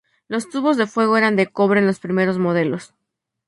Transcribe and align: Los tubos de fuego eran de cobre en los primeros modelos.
Los 0.27 0.49
tubos 0.49 0.77
de 0.77 0.87
fuego 0.87 1.15
eran 1.15 1.35
de 1.35 1.45
cobre 1.45 1.79
en 1.79 1.85
los 1.85 1.99
primeros 1.99 2.39
modelos. 2.39 2.95